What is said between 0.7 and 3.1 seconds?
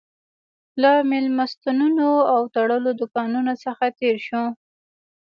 له مېلمستونونو او تړلو